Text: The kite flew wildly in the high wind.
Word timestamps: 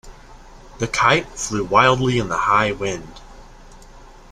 The 0.79 0.87
kite 0.87 1.29
flew 1.37 1.63
wildly 1.63 2.17
in 2.17 2.27
the 2.27 2.35
high 2.35 2.71
wind. 2.71 3.21